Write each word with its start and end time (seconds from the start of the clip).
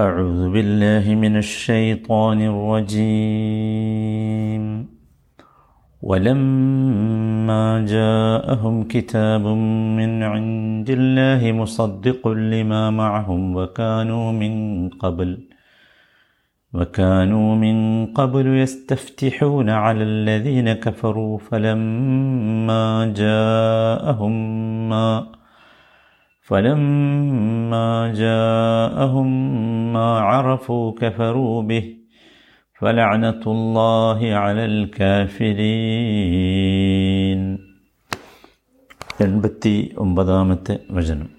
أعوذ 0.00 0.48
بالله 0.52 1.14
من 1.14 1.36
الشيطان 1.36 2.40
الرجيم. 2.40 3.62
ولما 6.02 7.84
جاءهم 7.88 8.84
كتاب 8.84 9.46
من 9.96 10.22
عند 10.22 10.90
الله 10.90 11.52
مصدق 11.52 12.28
لما 12.28 12.90
معهم 12.90 13.56
وكانوا 13.56 14.32
من 14.32 14.88
قبل 14.88 15.38
وكانوا 16.74 17.54
من 17.56 18.06
قبل 18.06 18.46
يستفتحون 18.46 19.70
على 19.70 20.02
الذين 20.02 20.72
كفروا 20.72 21.38
فلما 21.38 23.12
جاءهم 23.16 24.32
ما 24.88 25.41
فلما 26.51 27.89
جاءهم 28.15 29.27
ما 29.93 30.09
عرفوا 30.21 30.85
كفروا 30.93 31.55
به 31.63 31.85
فلعنة 32.81 33.43
الله 33.47 34.19
على 34.35 34.63
الكافرين 36.07 37.41
എൺപത്തി 39.19 39.73
ഒമ്പതാമത്തെ 40.03 40.73
വചനം 40.95 41.29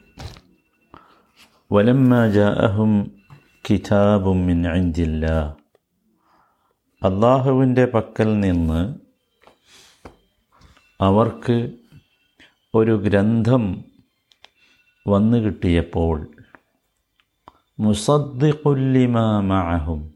വലമ്മ 1.71 2.13
ജാഅഹും 2.37 2.93
കിതാബും 3.65 4.39
മിൻ 4.47 4.61
ഇൻദില്ല 4.73 5.25
അള്ളാഹുവിൻ്റെ 7.03 7.85
പക്കൽ 7.95 8.31
നിന്ന് 8.41 8.81
അവർക്ക് 11.01 11.57
ഒരു 12.75 12.95
ഗ്രന്ഥം 13.05 13.65
വന്നു 15.06 15.38
കിട്ടിയപ്പോൾ 15.38 16.32
മുസദ്ദിഖുല്ലിമാമഅഹും 17.80 20.14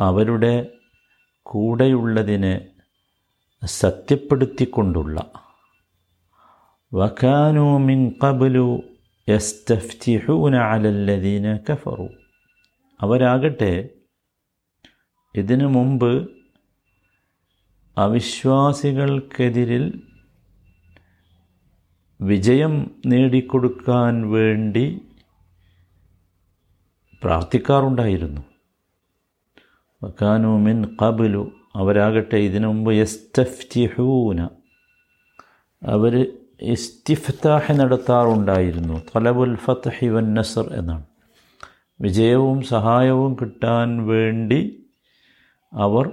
അവരുടെ 0.00 0.70
കൂടെയുള്ളതിനെ 1.46 2.72
സത്യപ്പെടുത്തിക്കൊണ്ടുള്ള 3.62 5.32
വഖാനു 6.92 7.78
മിൻ 7.78 8.14
കബലു 8.24 8.82
യസ്തഫ്തിഹൂന 9.28 10.56
അലല്ലദീന 10.66 11.58
കഫറു. 11.66 12.08
അവരാകട്ടെ 13.00 13.90
ഇതിനു 15.34 15.66
മുമ്പ് 15.66 16.28
അവിശ്വാസികൾക്കെതിരിൽ 17.96 20.07
വിജയം 22.20 22.90
നേടിക്കൊടുക്കാൻ 23.06 24.30
വേണ്ടി 24.30 25.00
പ്രാർത്ഥിക്കാറുണ്ടായിരുന്നു. 27.22 28.40
വക്കാനു 30.02 30.48
മിൻ 30.48 30.96
കബലു 31.02 31.52
അവരാകട്ടെ 31.76 32.36
ഇതിനു 32.36 32.66
മുമ്പ് 32.66 32.94
യസ്തഫ്തിഹൂന. 32.94 34.48
അവർ 35.82 36.38
ഇസ്തിഫ്താഹ് 36.62 37.72
നടത്താറുണ്ടായിരുന്നു. 37.72 39.02
തലബുൽ 39.16 39.54
ഫത്ഹി 39.54 40.08
വൻ 40.08 40.34
നസർ 40.34 40.72
എന്നാണ്. 40.72 41.04
വിജയവും 42.00 42.62
സഹായവും 42.62 43.34
കിട്ടാൻ 43.34 44.06
വേണ്ടി 44.06 44.86
അവർ 45.72 46.08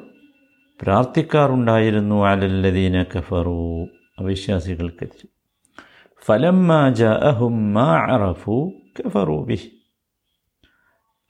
പ്രാർത്ഥിക്കാറുണ്ടായിരുന്നു. 0.81 2.25
അലല്ലദീന 2.25 3.03
കഫറു. 3.03 3.87
അവിശ്വാസികൾക്കെതിരെ 4.19 5.34
ഫലമ്മ 6.23 6.89
കഫറു 8.99 9.47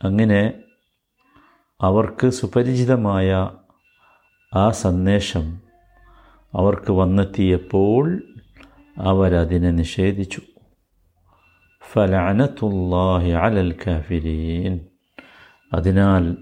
അങ്ങനെ 0.04 0.54
അവർക്ക് 1.82 2.30
സുപരിചിതമായ 2.30 3.50
ആ 4.54 4.70
സന്ദേശം 4.70 5.62
അവർക്ക് 6.54 6.92
വന്നെത്തിയപ്പോൾ 6.92 8.24
അവരതിനെ 8.98 9.72
നിഷേധിച്ചു. 9.72 10.42
ഫലഅനത്തുല്ലാഹി 11.94 13.30
അലൽ 13.30 13.76
കാഫിരീൻ. 13.88 14.86
അതിനാൽ 15.74 16.38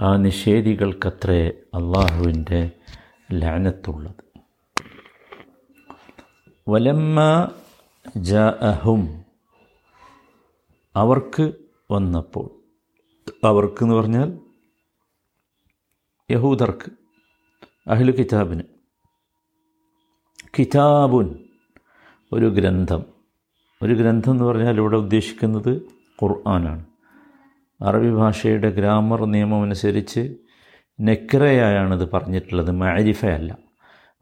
ആ 0.00 0.16
നിഷേധികൾക്കത്രേ 0.16 1.48
അള്ളാഹുവിന്റെ 1.48 2.70
ലാനത്തുള്ളത്. 3.32 4.40
വലമ്മ 6.68 7.48
ജഅഹും. 8.16 9.24
അവർക്ക് 10.96 11.52
വന്നപ്പോൾ. 11.90 12.50
അവർക്ക് 13.46 13.82
എന്ന് 13.82 13.94
പറഞ്ഞാൽ 13.94 14.38
യഹൂദർക്ക് 16.30 16.90
അഹ്ലു 17.88 18.12
കിതാബിന്. 18.12 18.62
കിതാബുൻ 20.58 21.44
ഒരു 22.32 22.46
ഗ്രന്ഥം. 22.46 23.04
ഒരു 23.82 23.94
ഗ്രന്ഥം 23.94 24.30
എന്ന് 24.30 24.44
പറഞ്ഞാൽ 24.44 24.76
ഇവിടെ 24.76 24.96
ഉദ്ദേശിക്കുന്നത് 24.96 25.82
ഖുർആനാണ്. 26.22 26.86
അറബി 27.82 28.10
ഭാഷയുടെ 28.10 28.70
ഗ്രാമർ 28.70 29.24
നിയമമനുസരിച്ച് 29.24 30.36
ഇത് 31.94 32.10
പറഞ്ഞിട്ടുള്ളത് 32.10 32.70
മാരിഫയല്ല 32.70 33.71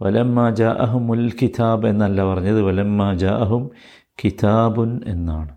വലമ്മ 0.02 0.50
ജാഅഹും 0.50 1.10
ഉൽ 1.10 1.32
കിതാബ് 1.42 1.86
എന്നല്ല 1.86 2.24
പറഞ്ഞത്. 2.24 2.62
വലമ്മ 2.62 3.14
ജാഅഹും 3.14 3.70
കിതാബുൻ 4.24 5.00
എന്നാണ്. 5.06 5.54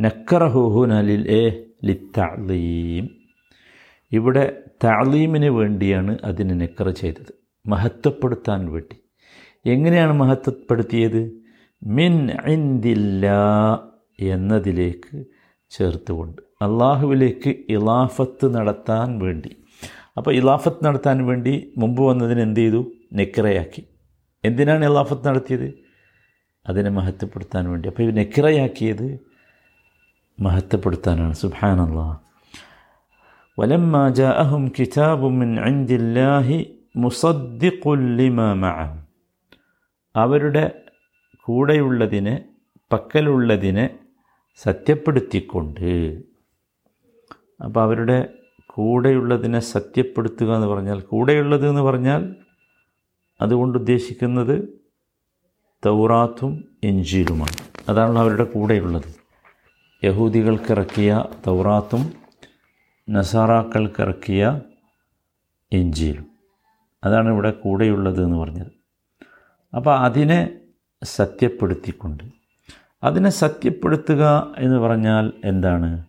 നക്കറഹുഹുൻ 0.00 0.92
അലിൽ 0.92 1.30
എ 1.30 1.64
ലിത്തലീം 1.84 3.08
ഇവിടെ 4.12 4.62
താലീമിന് 4.84 5.46
വേണ്ടിയാണ് 5.46 6.18
അതിനെ 6.24 6.54
നെക്കറ 6.54 6.90
ചെയ്തത്. 6.90 7.32
മഹത്വപ്പെടുത്താൻ 7.66 8.72
വേണ്ടി. 8.72 8.96
എങ്ങനെയാണ് 9.66 10.12
മഹത്വപ്പെടുത്തിയത്? 10.12 11.42
മിൻ 11.82 12.30
ഇന്ദില്ല 12.30 13.26
എന്നതിലേക്ക് 14.20 15.24
ചേർത്തുകൊണ്ട്. 15.70 16.42
അള്ളാഹുവിലേക്ക് 16.62 17.48
ഇലാഫത്ത് 17.68 18.54
നടത്താൻ 18.54 19.18
വേണ്ടി. 19.18 19.56
അപ്പോൾ 20.16 20.34
ഇലാഫത്ത് 20.34 20.86
നടത്താൻ 20.86 21.26
വേണ്ടി 21.26 21.72
മുമ്പ് 21.78 22.02
വന്നതിന് 22.02 22.40
എന്ത് 22.40 22.60
ചെയ്തു? 22.60 22.92
നെക്കിറയാക്കി 23.19 23.81
എന്തിനാണ് 24.43 24.83
ഇലാഫത്ത് 24.85 25.27
നടത്തിയത് 25.27 25.67
അതിനെ 26.65 26.89
മഹത്വപ്പെടുത്താൻ 26.89 27.63
വേണ്ടി 27.69 27.87
അപ്പോൾ 27.89 28.03
ഈ 28.03 28.11
നെക്കിറയാക്കിയത് 28.13 29.07
മഹത്വപ്പെടുത്താനാണ് 30.39 31.35
സുബാനല്ലാ 31.43 32.07
ولما 33.57 34.03
جاءهم 34.13 34.63
كتاب 34.69 35.21
من 35.39 35.49
عند 35.59 35.91
الله 35.91 36.47
مصدق 36.95 37.83
لما 38.17 38.47
معهم 38.55 38.97
അവരുടെ 40.15 40.63
കൂടെയുള്ളതിനെ 41.47 42.35
പക്കലുള്ളതിനെ 42.91 43.85
സത്യപ്പെടുത്തിക്കൊണ്ട് 44.59 45.89
അപ്പോൾ 47.63 47.81
അവരുടെ 47.81 48.17
കൂടെയുള്ളതിനെ 48.69 49.61
സത്യപ്പെടുത്തുക 49.73 50.49
എന്ന് 50.55 50.67
പറഞ്ഞാൽ 50.67 50.99
കൂടെയുള്ളത് 51.03 51.65
എന്ന് 51.69 51.81
പറഞ്ഞാൽ 51.81 52.21
അതുകൊണ്ട് 53.40 53.78
ഉദ്ദേശിക്കുന്നത് 53.78 54.68
തൗറാത്തും 55.86 56.64
എഞ്ചീലുമാണ് 56.84 57.90
അതാണ് 57.90 58.18
അവരുടെ 58.18 58.44
കൂടെയുള്ളത്. 58.44 59.14
യഹൂദികൾക്കിറക്കിയ 60.04 61.24
തൗറാത്തും 61.46 62.12
നസാറാക്കൾക്കിറക്കിയ 63.10 64.60
എഞ്ചീലും 65.72 66.26
അതാണ് 67.04 67.28
ഇവിടെ 67.28 67.50
കൂടെയുള്ളത് 67.50 68.24
എന്ന് 68.24 68.36
പറഞ്ഞത്. 68.36 68.72
അപ്പോൾ 69.76 69.98
അതിനെ 69.98 70.60
സത്യപ്പെടുത്തിക്കൊണ്ട്. 71.02 72.24
അതിനെ 73.02 73.30
സത്യപ്പെടുത്തുക 73.30 74.54
എന്ന് 74.58 74.78
പറഞ്ഞാൽ 74.78 75.32
എന്താണ്? 75.44 76.06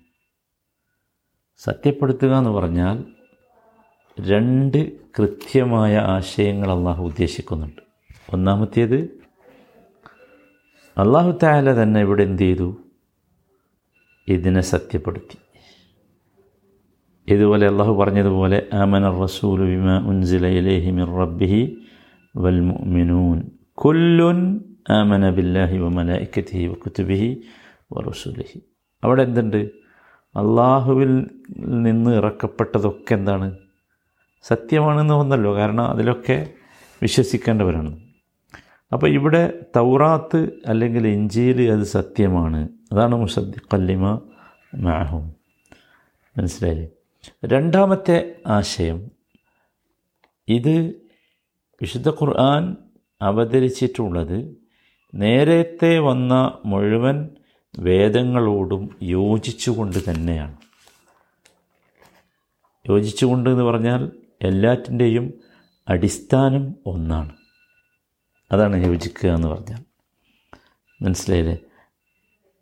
സത്യപ്പെടുത്തുക 1.58 2.38
എന്ന് 2.38 2.50
പറഞ്ഞാൽ 2.50 3.04
രണ്ട് 4.28 4.78
കൃത്യമായ 5.18 5.98
ആശയങ്ങൾ 5.98 6.72
അള്ളാഹു 6.72 7.04
ഉദ്ദേശിക്കുന്നുണ്ട്. 7.04 7.82
ഒന്നാമത്തേത് 8.34 9.20
അള്ളാഹു 10.98 11.32
താല 11.44 11.82
തന്നെ 11.82 12.02
ഇവിടെ 12.02 12.24
എന്ത് 12.24 12.44
ചെയ്തു? 12.44 12.84
ഇതിനെ 14.28 14.62
സത്യപ്പെടുത്തി. 14.62 15.38
ഇതുപോലെ 17.28 17.68
അള്ളാഹു 17.68 17.94
പറഞ്ഞതുപോലെ 17.94 18.70
ആമന 18.74 19.24
റസൂൽ 19.24 19.60
വിമ 19.62 19.98
ഉൻസില 19.98 20.48
ഇലൈഹി 20.48 20.92
മിർ 20.92 21.12
റബ്ബിഹി 21.22 21.78
വൽ 22.38 22.62
മുഅ്മിനൂൻ 22.62 23.50
കുല്ലുൻ 23.74 24.60
ആമന 24.90 25.30
ബില്ലാഹി 25.30 25.78
വ 25.78 25.90
വകുതുബിഹി 26.72 27.44
വറസൂലിഹി 27.94 28.60
അവിടെ 29.04 29.22
എന്തുണ്ട്? 29.22 29.72
അള്ളാഹുവിൽ 30.36 31.28
നിന്ന് 31.58 32.12
ഇറക്കപ്പെട്ടതൊക്കെ 32.12 33.14
എന്താണ്? 33.14 33.69
സത്യമാണെന്ന് 34.44 35.14
വന്നല്ലോ 35.14 35.56
കാരണം 35.56 35.86
അതിലൊക്കെ 35.88 36.50
വിശ്വസിക്കേണ്ടവരാണ്. 37.02 38.00
അപ്പോൾ 38.94 39.10
ഇവിടെ 39.10 39.66
തൗറാത്ത് 39.76 40.50
അല്ലെങ്കിൽ 40.66 41.08
ഇഞ്ചിയിൽ 41.08 41.72
അത് 41.72 41.84
സത്യമാണ്. 41.84 42.70
അതാണ് 42.92 43.16
മുസദ്ദിഖല്ലിമ 43.16 44.22
മാഹും. 44.76 45.36
മനസ്സിലായില്ലേ? 46.38 46.88
രണ്ടാമത്തെ 47.46 48.36
ആശയം 48.48 49.12
ഇത് 50.48 50.94
വിശുദ്ധ 51.82 52.10
ഖുർആൻ 52.10 52.76
അവതരിച്ചിട്ടുള്ളത് 53.22 54.56
നേരത്തെ 55.16 56.00
വന്ന 56.00 56.58
മുഴുവൻ 56.66 57.30
വേദങ്ങളോടും 57.80 58.96
യോജിച്ചുകൊണ്ട് 59.04 59.98
തന്നെയാണ്. 60.10 60.56
യോജിച്ചുകൊണ്ട് 62.90 63.50
എന്ന് 63.50 63.64
പറഞ്ഞാൽ 63.64 64.12
എല്ലാറ്റിന്റെയും 64.42 65.34
അടിസ്ഥാനം 65.88 66.76
ഒന്നാണ്. 66.86 67.32
അതാണ് 68.52 68.86
യോജിക്കുക 68.86 69.30
എന്ന് 69.30 69.48
പറഞ്ഞാൽ. 69.48 69.84
മനസ്സിലായില്ലേ? 71.02 71.58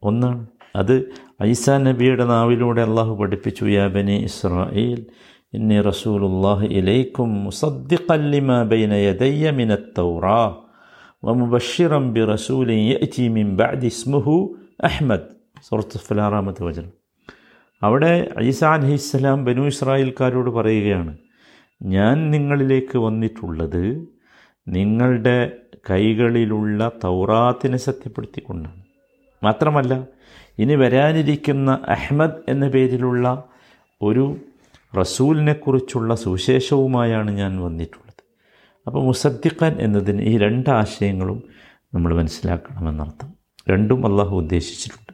ഒന്നാണ്. 0.03 0.47
അത് 0.75 1.11
ഐസാ 1.43 1.77
നബിയുടെ 1.77 2.25
നാവിലൂടെ 2.25 2.81
അള്ളാഹു 2.81 3.15
പഠിപ്പിച്ചു 3.15 3.65
യാബനി 3.65 4.23
ഇസ്രായേൽ 4.23 5.05
ഇന്നി 5.53 5.81
റസൂലുല്ലാഹ് 5.81 6.65
ഇലൈക്കും 6.65 7.43
മുസദ്ദിഖല്ലിമ 7.43 8.31
ലിമാ 8.31 8.63
ബൈന 8.63 8.93
യദയ്യ 8.93 9.51
മിനത്ത് 9.51 9.93
തൗറാ 9.97 10.55
വമുബശ്ശിറൻ 11.23 12.13
ബിറസൂലിൻ 12.13 12.77
യഅതി 12.77 13.27
മിൻ 13.27 13.55
ബഅദി 13.55 13.85
ഇസ്മുഹു 13.85 14.55
അഹ്മദ്. 14.83 15.27
സൂറത്ത് 15.63 15.99
ഫലാറാമത്തെ 15.99 16.63
വചനം. 16.63 16.91
അവിടെ 17.83 18.29
ഈസാ 18.41 18.73
അലഹിസ്സലാം 18.73 19.45
ബനു 19.45 19.61
ഇസ്രായേൽക്കാരോട് 19.61 20.49
പറയുകയാണ് 20.49 21.17
ഞാൻ 21.81 22.31
നിങ്ങളിലേക്ക് 22.31 22.97
വന്നിട്ടുള്ളത് 22.97 24.07
നിങ്ങളുടെ 24.67 25.51
കൈകളിലുള്ള 25.89 26.91
തൗറാത്തിനെ 27.03 27.77
സത്യപ്പെടുത്തിക്കൊണ്ടാണ്. 27.77 28.83
മാത്രമല്ല 29.43 30.05
ഇനി 30.59 30.75
വരാനിരിക്കുന്ന 30.75 31.79
അഹ്മദ് 31.87 32.31
എന്ന 32.47 32.69
പേരിലുള്ള 32.69 33.43
ഒരു 34.01 34.37
റസൂലിനെക്കുറിച്ചുള്ള 34.99 36.15
സുവിശേഷവുമായാണ് 36.15 37.31
ഞാൻ 37.31 37.61
വന്നിട്ടുള്ളത്. 37.61 38.23
അപ്പോൾ 38.87 39.03
മുസദ്ദിഖൻ 39.03 39.77
എന്നതിന് 39.79 40.21
ഈ 40.21 40.37
രണ്ട് 40.37 40.69
ആശയങ്ങളും 40.69 41.43
നമ്മൾ 41.93 42.15
മനസ്സിലാക്കണമെന്നർത്ഥം. 42.15 43.33
രണ്ടും 43.69 44.05
അള്ളാഹു 44.05 44.35
ഉദ്ദേശിച്ചിട്ടുണ്ട്. 44.35 45.13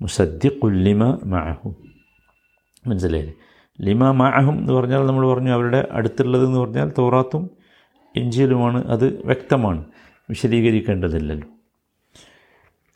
മുസദ്ദിഖുല്ലിമ 0.00 1.04
മഹു 1.24 1.74
മനസ്സിലായില്ലേ? 2.86 3.34
ലിമ 3.84 4.10
മഅഹും 4.10 4.58
എന്ന് 4.58 4.72
പറഞ്ഞാൽ 4.72 5.06
നമ്മൾ 5.06 5.26
പറഞ്ഞു 5.26 5.50
അവരുടെ 5.50 5.88
അടുത്തുള്ളത് 5.92 6.46
എന്ന് 6.46 6.58
പറഞ്ഞാൽ 6.58 6.92
തോറാത്തും 6.98 7.50
ഇഞ്ചിയിലുമാണ് 8.16 8.86
അത് 8.86 9.06
വ്യക്തമാണ്. 9.26 9.84
വിശദീകരിക്കേണ്ടതില്ലല്ലോ. 10.30 11.48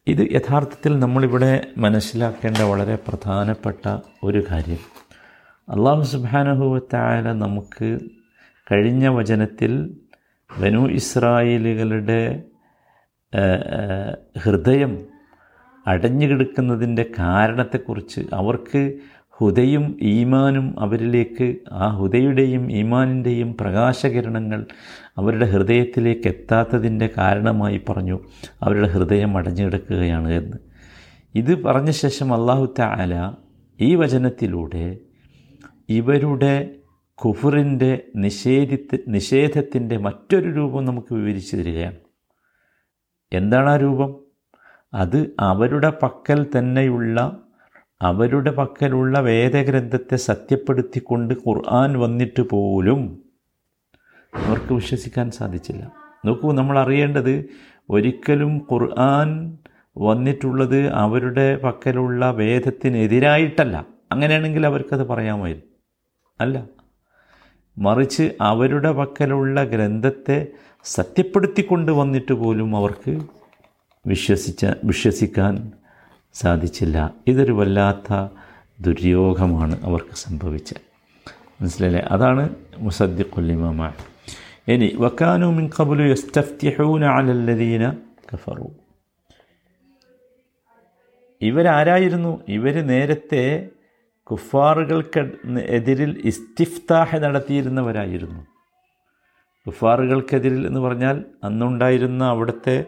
ഇത് 0.07 0.23
യഥാർത്ഥത്തിൽ 0.33 0.99
നമ്മളിവിടെ 0.99 1.67
മനസ്സിലാക്കേണ്ട 1.79 2.59
വളരെ 2.59 2.99
പ്രധാനപ്പെട്ട 3.09 3.99
ഒരു 4.25 4.45
കാര്യം. 4.51 4.83
അള്ളാഹു 5.69 6.03
സുബാനഹുവത്തായ 6.03 7.21
നമുക്ക് 7.21 7.89
കഴിഞ്ഞ 8.73 9.09
വചനത്തിൽ 9.09 9.73
ബനു 10.51 10.83
ഇസ്രായേലുകളുടെ 10.89 12.43
ഹൃദയം 14.39 14.93
അടഞ്ഞു 15.87 16.27
കിടക്കുന്നതിന്റെ 16.27 17.05
കാരണത്തെക്കുറിച്ച് 17.19 18.21
അവർക്ക് 18.35 18.81
ഹുദയും 19.39 19.99
ഈമാനും 20.03 20.81
അവരിലേക്ക് 20.81 21.57
ആ 21.73 21.89
ഹുദയുടെയും 21.89 22.73
ഈമാനിന്റെയും 22.73 23.57
പ്രകാശകിരണങ്ങൾ 23.61 24.67
അവരുടെ 25.19 25.47
ഹൃദയത്തിലേക്ക് 25.47 26.29
എത്താത്തതിന്റെ 26.29 27.11
കാരണമായി 27.19 27.81
പറഞ്ഞു 27.89 28.21
അവരുടെ 28.63 28.89
ഹൃദയം 28.89 29.37
അടഞ്ഞെടുക്കുകയാണ് 29.37 30.33
എന്ന്. 30.33 30.57
ഇത് 31.35 31.63
പറഞ്ഞ 31.63 31.91
ശേഷം 31.91 32.35
അള്ളാഹു 32.35 32.75
താല 32.79 33.33
ഈ 33.81 33.95
വചനത്തിലൂടെ 33.95 34.97
ഇവരുടെ 35.89 36.75
കുഫറിന്റെ 37.15 38.03
നിഷേധിത്ത് 38.17 38.99
നിഷേധത്തിന്റെ 39.09 39.97
മറ്റൊരു 39.97 40.49
രൂപം 40.49 40.85
നമുക്ക് 40.85 41.15
വിവരിച്ചു 41.15 41.57
തരികയാണ്. 41.57 41.97
എന്താണ് 43.33 43.71
ആ 43.71 43.77
രൂപം? 43.77 44.17
അത് 44.95 45.31
അവരുടെ 45.41 45.93
പക്കൽ 46.03 46.47
തന്നെയുള്ള 46.59 47.43
അവരുടെ 48.03 48.51
പക്കലുള്ള 48.51 49.21
വേദഗ്രന്ഥത്തെ 49.21 50.17
സത്യപ്പെടുത്തിക്കൊണ്ട് 50.17 51.35
ഖുർആൻ 51.35 51.99
വന്നിട്ട് 51.99 52.43
പോലും 52.43 53.23
അവർക്ക് 54.35 54.73
വിശ്വസിക്കാൻ 54.73 55.31
സാധിച്ചില്ല. 55.31 55.93
നോക്കൂ 56.25 56.53
നമ്മൾ 56.53 56.79
അറിയേണ്ടത് 56.79 57.49
ഒരിക്കലും 57.91 58.67
ഖുർആൻ 58.73 59.59
വന്നിട്ടുള്ളത് 59.99 60.89
അവരുടെ 60.89 61.57
പക്കലുള്ള 61.57 62.31
വേദത്തിനെതിരായിട്ടല്ല. 62.31 63.87
അങ്ങനെയാണെങ്കിൽ 64.13 64.67
അവർക്കത് 64.67 65.07
പറയാമായിരുന്നു. 65.07 65.67
അല്ല 66.41 66.65
മറിച്ച് 67.79 68.33
അവരുടെ 68.41 68.93
പക്കലുള്ള 68.93 69.65
ഗ്രന്ഥത്തെ 69.65 70.47
സത്യപ്പെടുത്തിക്കൊണ്ട് 70.85 71.93
വന്നിട്ട് 71.93 72.33
പോലും 72.33 72.77
അവർക്ക് 72.77 73.21
വിശ്വസിച്ച 74.07 74.67
വിശ്വസിക്കാൻ 74.85 75.73
സാധിച്ചില്ല. 76.37 77.15
ഇതൊരു 77.27 77.53
വല്ലാത്ത 77.53 78.29
ദുര്യോഗമാണ് 78.81 79.85
അവർക്ക് 79.85 80.15
സംഭവിച്ചത്. 80.15 80.81
മനസ്സിലല്ലേ 81.61 82.01
അതാണ് 82.01 82.49
മുസദ്ദിഖുല്ലിമ 82.79 83.93
ഇനി 84.69 84.97
വക്കാനു 84.97 85.47
മിൻ 85.47 85.71
കബുലു 85.81 86.03
യസ്തഫ്തിഹൂന 86.03 87.05
അലല്ലദീന 87.05 87.91
കഫറു. 88.35 88.69
ഇവരാരായിരുന്നു? 91.43 92.41
ഇവർ 92.49 92.87
നേരത്തെ 92.87 93.69
കുഫാറുകൾക്ക് 94.23 95.31
എതിരിൽ 95.61 96.23
ഇസ്തിഫ്താഹ 96.25 97.17
നടത്തിയിരുന്നവരായിരുന്നു. 97.17 98.47
കുഫാറുകൾക്കെതിരിൽ 99.67 100.67
എന്ന് 100.67 100.81
പറഞ്ഞാൽ 100.81 101.25
അന്നുണ്ടായിരുന്ന 101.45 102.25
അവിടുത്തെ 102.25 102.85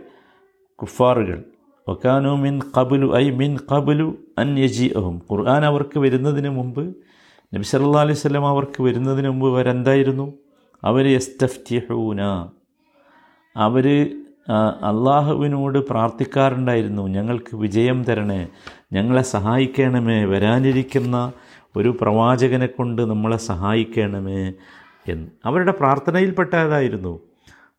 കുഫാറുകൾ. 0.74 1.44
വക്കാനു 1.88 2.28
മിൻ 2.28 2.60
കബുലു 2.76 3.16
ഐ 3.16 3.30
മിൻ 3.30 3.56
കബുലു 3.72 4.18
അൻ 4.38 4.58
യജീഅഹും. 4.58 5.22
ഖുർആൻ 5.30 5.64
അവർക്ക് 5.64 5.98
വരുന്നതിന് 5.98 6.48
മുമ്പ് 6.48 6.94
നബി 7.54 7.62
സല്ലാ 7.62 8.00
അലൈഹി 8.00 8.18
സ്വലം 8.18 8.46
അവർക്ക് 8.48 8.82
വരുന്നതിന് 8.82 9.28
മുമ്പ് 9.28 9.48
അവരെന്തായിരുന്നു 9.48 10.34
അവർ 10.84 11.08
എസ്തഫ്തിഹൂന 11.08 12.20
അവർ 13.56 13.86
അള്ളാഹുവിനോട് 14.88 15.78
പ്രാർത്ഥിക്കാറുണ്ടായിരുന്നു 15.78 17.02
ഞങ്ങൾക്ക് 17.02 17.56
വിജയം 17.56 18.04
തരണേ 18.04 18.48
ഞങ്ങളെ 18.92 19.22
സഹായിക്കണമേ 19.22 20.24
വരാനിരിക്കുന്ന 20.24 21.32
ഒരു 21.76 21.98
പ്രവാചകനെ 22.00 22.66
കൊണ്ട് 22.66 23.02
നമ്മളെ 23.02 23.36
സഹായിക്കണമേ 23.36 24.52
എന്ന്. 25.08 25.26
അവരുടെ 25.44 25.72
പ്രാർത്ഥനയിൽപ്പെട്ടതായിരുന്നു. 25.72 27.12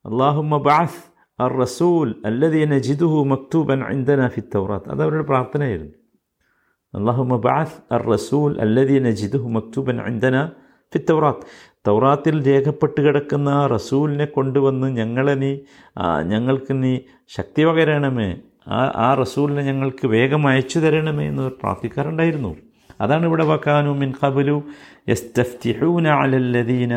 അള്ളാഹുമ്മ 0.06 0.58
ബാസ് 0.58 1.09
അർ 1.40 1.52
റസൂൽ 1.60 2.16
അല്ലദീ 2.26 2.66
നജിദുഹു 2.66 3.20
മക്തൂബൻ 3.24 3.80
ഇൻദന 3.92 4.28
ഫി 4.28 4.42
തൗറാത്ത്. 4.56 4.90
അത് 4.92 5.02
അവരുടെ 5.04 5.24
പ്രാർത്ഥനയായിരുന്നു. 5.24 5.94
അള്ളാഹു 6.94 7.24
മബാസ് 7.24 7.94
അർ 7.94 8.02
റസൂൽ 8.14 8.52
അല്ലദീ 8.62 9.00
നജിദുഹു 9.00 9.50
മക്തൂബൻ 9.50 9.98
ഇൻദന 10.02 10.38
ഫി 10.94 11.00
തൗറാത്ത്. 11.10 11.46
തൗറാത്തിൽ 11.88 12.36
രേഖപ്പെട്ട് 12.48 13.02
കിടക്കുന്ന 13.02 13.68
റസൂലിനെ 13.68 14.26
കൊണ്ടുവന്ന് 14.26 14.88
ഞങ്ങളെ 14.88 15.34
നീ 15.34 15.52
ഞങ്ങൾക്ക് 16.24 16.74
നീ 16.84 16.94
ശക്തി 17.28 17.66
പകരണമേ. 17.66 18.30
ആ 18.68 18.80
ആ 19.06 19.14
റസൂലിനെ 19.14 19.62
ഞങ്ങൾക്ക് 19.62 20.08
വേഗം 20.08 20.48
അയച്ചു 20.48 20.80
തരണമേ 20.80 21.28
എന്ന് 21.28 21.46
പ്രാർത്ഥിക്കാറുണ്ടായിരുന്നു. 21.62 22.56
അതാണ് 23.02 23.26
ഇവിടെ 23.26 23.46
വക്കാനു 23.46 23.92
മിൻ 24.02 24.10
കബലു 24.24 24.58
യസ്തഫ്തിഹൂന 25.10 26.08
അലല്ലദീന 26.08 26.94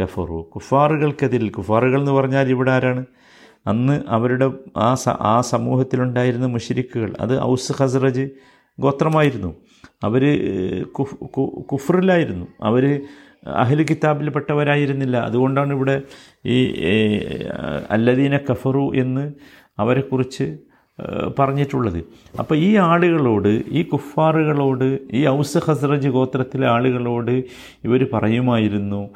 കഫറു. 0.00 0.38
കുഫാറുകൾക്കതിൽ 0.54 1.50
കുഫാറുകൾ 1.50 2.00
എന്ന് 2.00 2.12
പറഞ്ഞാൽ 2.12 2.48
ഇവിടെ 2.48 2.70
ആരാണ്? 2.70 3.04
അന്ന് 3.66 4.02
അവരുടെ 4.08 4.50
ആ 4.76 4.96
ആ 5.08 5.40
സമൂഹത്തിലുണ്ടായിരുന്ന 5.40 6.46
മുഷിരിക്കുകൾ 6.46 7.14
അത് 7.20 7.42
ഔസ് 7.42 7.72
ഹസ്രജ് 7.82 8.28
ഗോത്രമായിരുന്നു. 8.80 9.54
അവർ 10.04 10.22
കുഫറിലായിരുന്നു 11.72 12.46
അവർ 12.62 13.06
അഹ്ലു 13.46 13.82
കിതാബിൽപ്പെട്ടവരായിരുന്നില്ല. 13.82 15.16
അതുകൊണ്ടാണ് 15.16 15.72
ഇവിടെ 15.72 16.02
ഈ 16.46 16.68
അല്ലദീന 17.90 18.36
കഫറു 18.36 18.92
എന്ന് 18.94 19.32
അവരെക്കുറിച്ച് 19.78 20.58
പറഞ്ഞിട്ടുള്ളത്. 21.38 22.04
അപ്പോൾ 22.38 22.54
ഈ 22.54 22.76
ആളുകളോട് 22.76 23.62
ഈ 23.68 23.82
കുഫാറുകളോട് 23.82 24.98
ഈ 25.12 25.26
ഔസ് 25.26 25.58
ഹസ്രജ് 25.58 26.08
ഗോത്രത്തിലെ 26.08 26.66
ആളുകളോട് 26.66 27.44
ഇവർ 27.84 28.06
പറയുമായിരുന്നു 28.12 29.08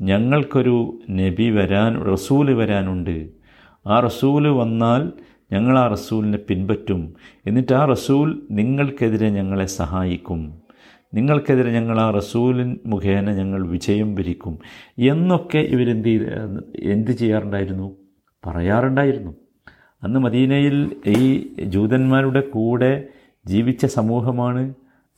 ഞങ്ങൾക്കൊരു 0.00 0.98
നബി 1.10 1.50
വരാൻ 1.50 2.12
റസൂൽ 2.12 2.54
വരാനുണ്ട്. 2.54 3.39
ആ 3.86 4.00
റസൂൽ 4.00 4.48
വന്നാൽ 4.48 5.12
ഞങ്ങൾ 5.52 5.78
ആ 5.78 5.86
റസൂലിനെ 5.86 6.38
പിൻപറ്റും. 6.38 7.14
എന്നിട്ട് 7.46 7.74
ആ 7.74 7.84
റസൂൽ 7.84 8.42
നിങ്ങൾക്കെതിരെ 8.50 9.30
ഞങ്ങളെ 9.30 9.66
സഹായിക്കും. 9.66 10.54
നിങ്ങൾക്കെതിരെ 11.14 11.72
ഞങ്ങൾ 11.72 12.00
ആ 12.00 12.10
റസൂലിൻ 12.10 12.78
മുഖേന 12.86 13.32
ഞങ്ങൾ 13.32 13.66
വിജയം 13.66 14.14
വരിക്കും. 14.14 14.58
എന്നൊക്കെ 14.98 15.58
ഇവരെന്ത് 15.58 16.08
എന്ത് 16.82 17.10
ചെയ്യാറുണ്ടായിരുന്നു? 17.10 17.96
പറയാറുണ്ടായിരുന്നു. 18.46 19.34
അന്ന് 20.02 20.20
മദീനയിൽ 20.20 20.96
ഈ 21.06 21.48
ജൂതന്മാരുടെ 21.64 22.40
കൂടെ 22.40 23.04
ജീവിച്ച 23.46 23.86
സമൂഹമാണ് 23.86 24.74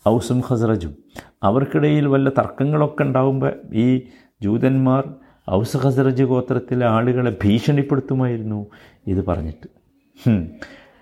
ഔസും 0.09 0.40
ഹസ്രജും 0.40 0.97
അവർക്കിടയിൽ 1.42 2.07
വല്ല 2.07 2.31
തർക്കങ്ങളൊക്കെ 2.31 3.02
ഉണ്ടാകുമ്പോൾ 3.02 3.52
ഈ 3.75 4.02
ജൂതന്മാർ 4.42 5.14
ഔസ് 5.51 5.77
ഹസറജ് 5.77 6.23
ഗോത്രത്തിലെ 6.23 6.87
ആളുകളെ 6.87 7.37
ഭീഷണിപ്പെടുത്തുമായിരുന്നു 7.45 8.67
ഇത് 9.07 9.27
പറഞ്ഞിട്ട്. 9.27 9.67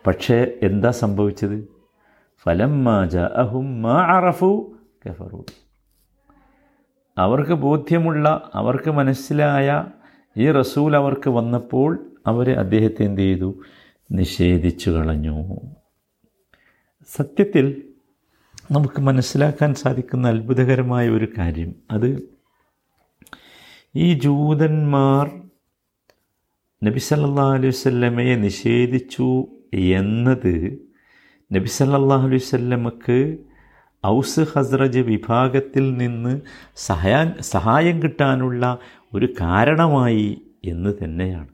പക്ഷേ 0.07 0.53
എന്താ 0.63 0.91
സംഭവിച്ചത്? 0.91 1.69
ഫലം 2.43 2.85
മാജ 2.85 3.17
അഹും 3.17 3.83
മാ 3.83 3.97
അറഫു 4.17 4.77
കഫറു 5.07 5.45
അവർക്ക് 7.19 7.53
ബോധ്യമുള്ള 7.53 8.51
അവർക്ക് 8.55 8.91
മനസ്സിലായ 8.91 9.85
ഈ 10.37 10.51
റസൂൽ 10.51 10.97
അവർക്ക് 10.97 11.31
വന്നപ്പോൾ 11.31 11.91
അവർ 12.27 12.51
അദ്ദേഹത്തെ 12.59 13.03
എന്ത് 13.03 13.21
ചെയ്തു? 13.21 13.55
നിഷേധിച്ചു 14.13 14.91
കളഞ്ഞു. 14.91 15.61
സത്യത്തിൽ 17.09 17.83
നമുക്ക് 18.71 19.01
മനസ്സിലാക്കാൻ 19.01 19.75
സാധിക്കുന്ന 19.75 20.29
അത്ഭുതകരമായ 20.29 21.09
ഒരു 21.09 21.29
കാര്യം. 21.39 21.75
അത് 21.91 22.40
ഈ 23.95 24.15
ജൂതന്മാർ 24.15 25.31
നബി 26.85 26.99
സല്ലാ 26.99 27.47
അലൈഹി 27.55 27.69
വസല്ലമയെ 27.69 28.35
നിഷേധിച്ചു 28.37 29.29
എന്നത് 30.01 30.55
നബി 31.53 31.69
സല്ലാ 31.69 32.17
അലൈഹി 32.17 32.43
വസല്ലമക്ക് 32.45 33.39
ഔസ് 34.07 34.41
ഹസ്രജ് 34.41 34.99
വിഭാഗത്തിൽ 34.99 35.97
നിന്ന് 35.97 36.41
സഹായ 36.77 37.33
സഹായം 37.41 38.03
കിട്ടാനുള്ള 38.03 38.79
ഒരു 39.15 39.29
കാരണമായി 39.41 40.43
എന്ന് 40.65 40.93
തന്നെയാണ്. 41.05 41.49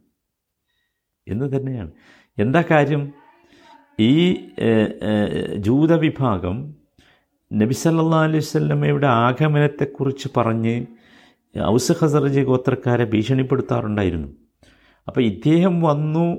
എന്ന് 1.28 1.46
തന്നെയാണ്. 1.56 1.90
എന്താ 2.38 2.64
കാര്യം? 2.70 3.02
ഈ 3.98 4.14
ജൂത 5.56 5.92
വിഭാഗം 5.92 6.56
നബി 7.50 7.74
സല്ലല്ലാഹു 7.74 8.24
അലൈഹി 8.24 8.44
വസല്ലമയുടെ 8.44 9.06
ആഗമനത്തെക്കുറിച്ച് 9.06 10.28
പറഞ്ഞ് 10.36 10.86
ഔസ് 11.64 11.92
ഹസറജ് 11.92 12.40
ഗോത്രക്കാരെ 12.40 13.04
ഭീഷണിപ്പെടുത്താറുണ്ടായിരുന്നു. 13.04 14.28
അപ്പോൾ 15.08 15.20
ഇദ്ദേഹം 15.20 15.80
വന്നു 15.80 16.36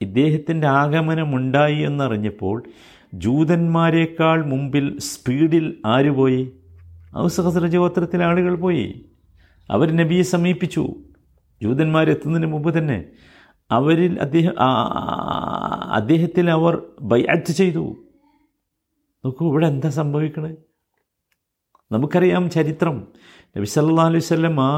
ഇദ്ദേഹത്തിന്റെ 0.00 0.66
ആഗമനമുണ്ടായി 0.66 1.78
എന്നറിഞ്ഞപ്പോൾ 1.82 2.62
ജൂതന്മാരെക്കാൾ 3.14 4.46
മുമ്പിൽ 4.46 4.98
സ്പീഡിൽ 4.98 5.82
ആര് 5.86 6.10
പോയി? 6.10 6.52
ഔസ് 7.18 7.40
ഹസറജ് 7.40 7.76
ഗോത്രത്തിലെ 7.76 8.24
ആളുകൾ 8.24 8.54
പോയി. 8.54 9.06
അവർ 9.70 9.96
നബിയെ 9.96 10.22
സമീപിച്ചു. 10.22 10.84
ജൂതന്മാരെത്തുന്നതിന് 11.62 12.52
മുമ്പ് 12.52 12.78
തന്നെ 12.78 13.04
അവരിൽ 13.70 14.20
അദ്ദേഹം 14.20 14.54
അദ്ദേഹത്തിൽ 15.92 16.50
അവർ 16.50 16.82
ബൈഅറ്റ് 17.00 17.52
ചെയ്തു. 17.52 17.96
നോക്കൂ 19.24 19.50
ഇവിടെ 19.50 19.66
എന്താ 19.66 19.88
സംഭവിക്കണത് 19.88 20.69
നമുക്കറിയാം 21.92 22.50
ചരിത്രം. 22.50 22.96
നബി 23.56 23.64
സല്ലാ 23.64 24.02
അലൈഹി 24.10 24.24
സ്വല്ലം 24.26 24.60
ആ 24.60 24.72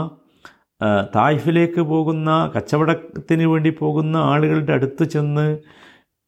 പോകുന്ന 1.93 2.53
കച്ചവടത്തിന് 2.57 3.47
വേണ്ടി 3.47 3.71
പോകുന്ന 3.71 4.17
ആളുകളുടെ 4.17 4.73
അടുത്ത് 4.73 5.05
ചെന്ന് 5.05 5.47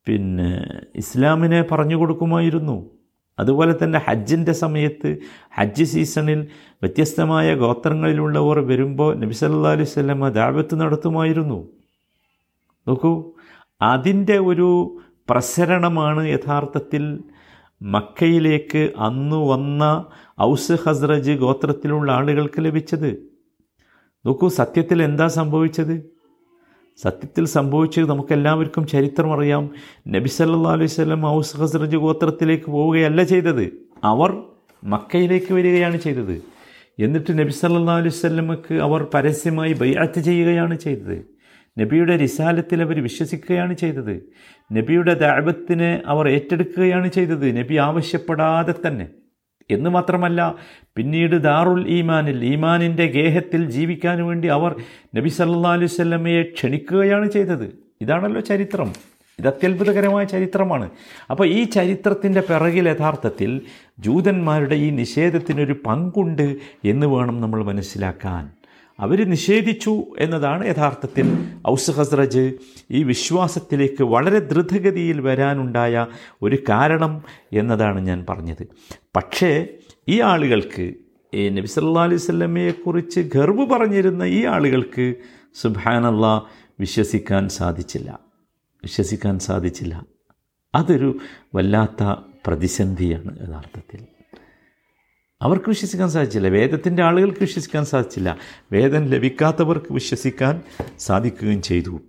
പിന്നെ 0.07 0.51
ഇസ്ലാമിനെ 0.97 1.61
പറഞ്ഞു 1.63 1.97
കൊടുക്കുമായിരുന്നു. 1.97 2.77
അതുപോലെ 3.39 3.75
തന്നെ 3.83 3.99
ഹജ്ജിന്റെ 4.07 4.53
സമയത്ത് 4.53 5.11
ഹജ്ജ് 5.59 5.85
സീസണിൽ 5.85 6.41
വ്യത്യസ്തമായ 6.83 7.55
ഗോത്രങ്ങളിലുള്ളവർ 7.55 8.59
വരുമ്പോൾ 8.71 9.11
നബി 9.23 9.33
സല്ലാ 9.33 9.73
അലൈഹി 9.77 9.91
സ്വല്ലമ്മ 9.95 10.29
ദാവത്ത് 10.29 10.75
നടത്തുമായിരുന്നു. 10.81 11.59
നോക്കൂ 12.89 13.13
അതിന്റെ 13.83 14.39
ഒരു 14.39 14.69
പ്രസരണമാണ് 15.31 16.23
യഥാർത്ഥത്തിൽ 16.29 17.05
മക്കയിലേക്ക് 17.85 18.93
അന്ന് 18.99 19.37
വന്ന 19.37 20.07
ഔസ് 20.41 20.73
ഹസ്രജ് 20.73 21.33
ഗോത്രത്തിലുള്ള 21.33 22.13
ആളുകൾക്ക് 22.13 22.65
ലഭിച്ചത്? 22.65 23.17
നോക്കൂ 24.27 24.49
സത്യത്തിൽ 24.49 25.03
എന്താ 25.03 25.27
സംഭവിച്ചത്? 25.27 26.15
സത്യത്തിൽ 26.97 27.45
സംഭവിച്ചത് 27.45 28.09
നമുക്കെല്ലാവർക്കും 28.09 28.87
ചരിത്രം 28.87 29.33
അറിയാം. 29.33 29.71
നബി 30.09 30.29
സല്ലാ 30.29 30.73
അലൈഹി 30.73 30.87
സ്വലം 30.87 31.27
ഔസ് 31.27 31.57
ഹസ്രജ് 31.57 31.97
ഗോത്രത്തിലേക്ക് 31.97 32.65
പോവുകയല്ല 32.65 33.23
ചെയ്തത്. 33.23 33.73
അവർ 34.05 34.43
മക്കയിലേക്ക് 34.85 35.55
വരികയാണ് 35.55 35.97
ചെയ്തത്. 35.97 36.43
എന്നിട്ട് 36.99 37.39
നബി 37.39 37.51
സല്ലാ 37.51 37.97
അലൈഹി 37.97 38.17
വസല്ലമക്ക് 38.17 38.75
അവർ 38.75 39.07
പരസ്യമായി 39.15 39.73
ബൈഅത്ത് 39.73 40.21
ചെയ്യുകയാണ് 40.21 40.79
ചെയ്തത്. 40.79 41.34
നബിയുടെ 41.79 42.17
റിസാലത്തിൽ 42.17 42.83
അവർ 42.83 43.03
വിശ്വസിക്കുകയാണ് 43.03 43.75
ചെയ്തത്. 43.75 44.23
നബിയുടെ 44.73 45.15
ദാപത്തിന് 45.15 46.01
അവർ 46.07 46.29
ഏറ്റെടുക്കുകയാണ് 46.29 47.09
ചെയ്തത്. 47.09 47.57
നബി 47.57 47.75
ആവശ്യപ്പെടാതെ 47.75 48.75
തന്നെ. 48.87 49.09
എന്ന് 49.71 49.91
മാത്രമല്ല 49.91 50.55
പിന്നീട് 50.97 51.37
ദാറുൽ 51.37 51.89
ഈമാനിൽ 51.89 52.45
ഈമാനിന്റെ 52.45 53.07
ഗേഹത്തിൽ 53.07 53.71
ജീവിക്കാൻ 53.71 54.27
വേണ്ടി 54.27 54.49
അവർ 54.49 54.75
നബി 55.17 55.29
സല്ലാ 55.29 55.73
അലൈഹി 55.73 55.85
വസല്ലമയെ 55.85 56.43
ക്ഷണിക്കുകയാണ് 56.43 57.31
ചെയ്തത്. 57.31 57.79
ഇതാണല്ലോ 58.01 58.41
ചരിത്രം. 58.41 58.93
ഇത് 59.39 59.49
അത്യത്ഭുതകരമായ 59.49 60.25
ചരിത്രമാണ്. 60.25 60.91
അപ്പോൾ 61.31 61.49
ഈ 61.49 61.65
ചരിത്രത്തിന്റെ 61.65 62.41
പിറകിൽ 62.41 62.89
യഥാർത്ഥത്തിൽ 62.89 63.61
ജൂതന്മാരുടെ 63.99 64.75
ഈ 64.75 64.91
നിഷേധത്തിനൊരു 64.91 65.77
പങ്കുണ്ട് 65.87 66.57
എന്ന് 66.85 67.07
വേണം 67.07 67.41
നമ്മൾ 67.41 67.65
മനസ്സിലാക്കാൻ. 67.65 68.64
അവർ 69.01 69.31
നിഷേധിച്ചു 69.31 70.05
എന്നതാണ് 70.19 70.67
യഥാർത്ഥത്തിൽ 70.67 71.27
ഔസ് 71.69 71.91
ഹസ്രജ് 71.91 72.53
ഈ 72.91 73.03
വിശ്വാസത്തിലേക്ക് 73.03 74.03
വളരെ 74.03 74.39
ദ്രുതഗതിയിൽ 74.39 75.21
വരാനുണ്ടായ 75.21 76.07
ഒരു 76.43 76.57
കാരണം 76.69 77.23
എന്നതാണ് 77.53 78.01
ഞാൻ 78.01 78.27
പറഞ്ഞത്. 78.29 78.67
പക്ഷേ 79.17 79.67
ഈ 80.09 80.21
ആളുകൾക്ക് 80.21 80.95
ഈ 81.35 81.49
നബി 81.49 81.67
സല്ലാ 81.67 82.03
അലൈഹി 82.03 82.23
വസല്ലമയെക്കുറിച്ച് 82.23 83.21
ഗർവ് 83.21 83.67
പറഞ്ഞിരുന്ന 83.67 84.23
ഈ 84.23 84.45
ആളുകൾക്ക് 84.45 85.15
സുബാനല്ല 85.55 86.27
വിശ്വസിക്കാൻ 86.81 87.49
സാധിച്ചില്ല. 87.49 88.19
വിശ്വസിക്കാൻ 88.85 89.39
സാധിച്ചില്ല. 89.39 90.05
അതൊരു 90.75 91.19
വല്ലാത്ത 91.55 92.17
പ്രതിസന്ധിയാണ് 92.47 93.49
യഥാർത്ഥത്തിൽ. 93.49 94.14
അവർക്ക് 95.45 95.69
വിശ്വസിക്കാൻ 95.69 96.11
സാധിച്ചില്ല. 96.11 96.49
വേദത്തിന്റെ 96.49 97.03
ആളുകൾക്ക് 97.03 97.39
വിശ്വസിക്കാൻ 97.41 97.85
സാധിച്ചില്ല. 97.85 98.39
വേദം 98.73 99.05
ലഭിക്കാത്തവർക്ക് 99.05 99.93
വിശ്വസിക്കാൻ 99.93 100.61
സാധിക്കുകയും 100.99 101.63
ചെയ്തു. 101.63 102.01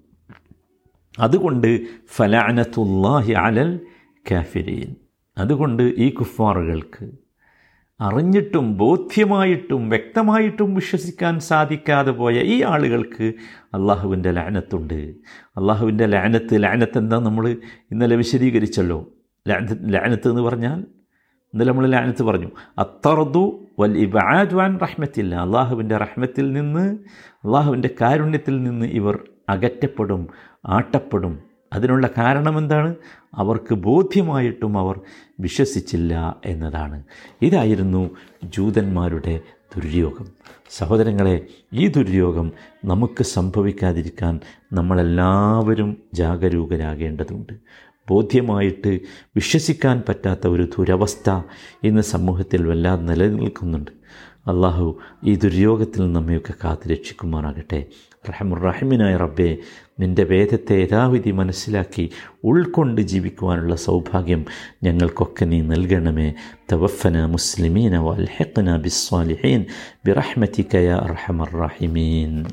അതുകൊണ്ട് 1.19 1.81
ഫലാനത്തുല്ലാഹി 2.15 3.33
അലൽ 3.33 3.79
കാഫിരീൻ. 4.31 4.95
അതുകൊണ്ട് 5.37 5.83
ഈ 5.83 6.09
കുഫാറുകൾക്ക് 6.09 7.11
അറിഞ്ഞിട്ടും 8.01 8.77
ബോധ്യമായിട്ടും 8.77 9.89
വ്യക്തമായിട്ടും 9.89 10.75
വിശ്വസിക്കാൻ 10.75 11.39
സാധിക്കാതെ 11.39 12.11
പോയ 12.11 12.33
ഈ 12.33 12.63
ആളുകൾക്ക് 12.63 13.33
അള്ളാഹുവിന്റെ 13.73 14.31
ലാനത്തുണ്ട്. 14.31 14.99
അള്ളാഹുവിന്റെ 15.57 16.05
ലാനത്ത് 16.05 16.63
ലാനത്ത് 16.63 16.97
എന്താ 16.97 17.19
നമ്മൾ 17.19 17.49
ഇന്നലെ 17.91 18.15
വിശദീകരിച്ചല്ലോ? 18.15 19.07
ലാനത്ത് 19.47 20.29
എന്ന് 20.29 20.41
പറഞ്ഞാൽ 20.41 20.85
ഇന്നലെ 21.55 21.71
നമ്മൾ 21.71 21.87
ലാനത്ത് 21.87 22.23
പറഞ്ഞു 22.23 22.47
അത്തറദു 22.77 23.59
വൽ 23.79 23.97
ഇബാദ്വാൻ 23.97 24.79
റഹ്മത്തില്ല. 24.79 25.35
അള്ളാഹുവിന്റെ 25.35 25.97
റഹ്മത്തിൽ 25.97 26.53
നിന്ന് 26.53 26.97
അള്ളാഹുവിന്റെ 27.45 27.89
കാരുണ്യത്തിൽ 28.01 28.63
നിന്ന് 28.63 28.85
ഇവർ 28.85 29.19
അകറ്റപ്പെടും 29.49 30.27
ആട്ടപ്പെടും. 30.65 31.39
അതിനുള്ള 31.73 32.09
കാരണം 32.17 32.57
എന്താണ്? 32.57 32.95
അവർക്ക് 33.33 33.73
ബോധ്യമായിട്ടും 33.73 34.77
അവർ 34.77 34.99
വിശ്വസിച്ചില്ല 35.39 36.35
എന്നതാണ്. 36.45 37.03
ഇതായിരുന്നു 37.41 38.09
ജൂതന്മാരുടെ 38.43 39.39
ദുര്യോഗം. 39.75 40.27
സഹോദരങ്ങളെ 40.69 41.45
ഈ 41.73 41.87
ദുര്യോഗം 41.87 42.51
നമുക്ക് 42.85 43.23
സംഭവിക്കാതിരിക്കാൻ 43.23 44.39
നമ്മളെല്ലാവരും 44.73 45.97
ജാഗരൂകരാകേണ്ടതുണ്ട്. 46.13 47.53
ബോധ്യമായിട്ട് 48.09 48.99
വിശ്വസിക്കാൻ 49.35 50.03
പറ്റാത്ത 50.09 50.47
ഒരു 50.47 50.69
ദുരവസ്ഥ 50.77 51.41
ഇന്ന് 51.83 52.01
സമൂഹത്തിൽ 52.01 52.67
വല്ലാതെ 52.67 53.01
നിലനിൽക്കുന്നുണ്ട്. 53.01 53.91
അള്ളാഹു 54.47 54.99
ഈ 55.23 55.35
ദുര്യോഗത്തിൽ 55.35 56.13
നമ്മയൊക്കെ 56.13 56.53
കാത്തു 56.63 56.89
രക്ഷിക്കുമാറാകട്ടെ. 56.89 57.85
റഹമുറഹിമിനായ 58.29 59.17
റബ്ബെ 59.17 59.57
നിന്റെ 59.99 60.23
വേദത്തെ 60.23 60.73
യഥാവിധി 60.73 61.31
മനസ്സിലാക്കി 61.31 62.09
ഉൾക്കൊണ്ട് 62.43 63.01
ജീവിക്കുവാനുള്ള 63.01 63.75
സൗഭാഗ്യം 63.75 64.45
ഞങ്ങൾക്കൊക്കെ 64.83 65.45
നീ 65.45 65.61
നൽകണമേ. 65.61 66.33
തവഫന 66.71 67.25
മുസ്ലിമീന 67.25 67.97
വൽഹഖന 67.97 68.77
ബിസ്വാലിഹീൻ 68.77 69.65
ബിറഹ്മതിക 70.05 70.75
യാ 70.75 70.97
അർഹമർ 70.97 71.51
റഹിമീൻ. 71.51 72.45